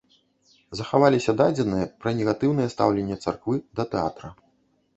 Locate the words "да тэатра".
3.81-4.35